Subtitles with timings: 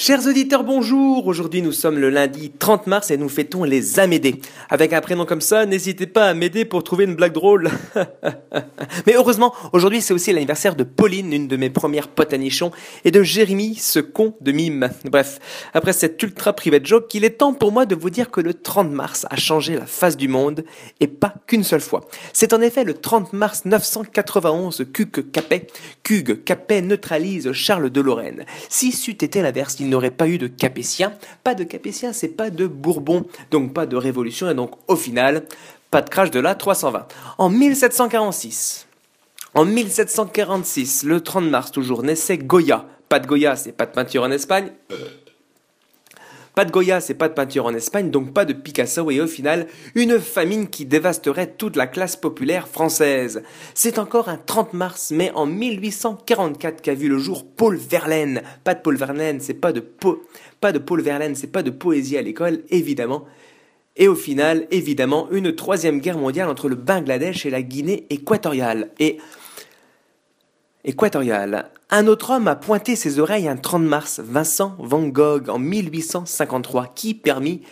[0.00, 1.26] Chers auditeurs, bonjour.
[1.26, 4.40] Aujourd'hui, nous sommes le lundi 30 mars et nous fêtons les Amédées.
[4.70, 7.68] Avec un prénom comme ça, n'hésitez pas à m'aider pour trouver une blague drôle.
[9.06, 12.70] Mais heureusement, aujourd'hui, c'est aussi l'anniversaire de Pauline, une de mes premières potes à nichon,
[13.04, 14.88] et de Jérémy, ce con de mime.
[15.04, 15.40] Bref,
[15.74, 18.54] après cette ultra private joke, il est temps pour moi de vous dire que le
[18.54, 20.64] 30 mars a changé la face du monde,
[21.00, 22.06] et pas qu'une seule fois.
[22.32, 25.66] C'est en effet le 30 mars 991 qu'Hugues Capet,
[26.04, 28.44] qu'Hugues Capet neutralise Charles de Lorraine.
[28.68, 31.14] Si c'eût été l'inverse, il n'aurait pas eu de Capétien.
[31.42, 35.46] Pas de Capétien, c'est pas de Bourbon, donc pas de révolution, et donc au final,
[35.90, 37.06] pas de crash de la 320.
[37.38, 38.86] En 1746,
[39.54, 42.84] en 1746, le 30 mars toujours, naissait Goya.
[43.08, 44.70] Pas de Goya, c'est pas de peinture en Espagne.
[46.58, 49.28] Pas de Goya, c'est pas de peinture en Espagne, donc pas de Picasso et au
[49.28, 53.44] final, une famine qui dévasterait toute la classe populaire française.
[53.74, 58.42] C'est encore un 30 mars, mais en 1844 qu'a vu le jour Paul Verlaine.
[58.64, 59.84] Pas de Paul Verlaine, c'est pas de
[60.60, 63.24] pas de Paul Verlaine, c'est pas de poésie à l'école, évidemment.
[63.94, 68.90] Et au final, évidemment, une troisième guerre mondiale entre le Bangladesh et la Guinée équatoriale.
[68.98, 69.18] Et
[70.84, 71.70] équatoriale.
[71.90, 76.92] Un autre homme a pointé ses oreilles un 30 mars, Vincent Van Gogh, en 1853,
[76.94, 77.62] qui permit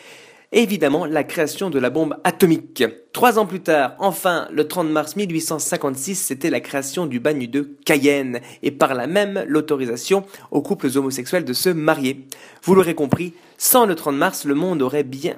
[0.53, 2.84] évidemment la création de la bombe atomique.
[3.12, 7.77] Trois ans plus tard, enfin, le 30 mars 1856, c'était la création du bagne de
[7.84, 12.27] Cayenne, et par là même l'autorisation aux couples homosexuels de se marier.
[12.62, 15.37] Vous l'aurez compris, sans le 30 mars, le monde aurait bien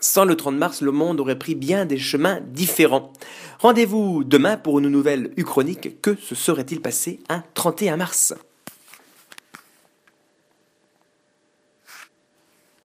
[0.00, 3.12] sans le 30 mars, le monde aurait pris bien des chemins différents.
[3.58, 6.00] Rendez-vous demain pour une nouvelle Uchronique.
[6.00, 8.34] Que se serait-il passé un 31 mars?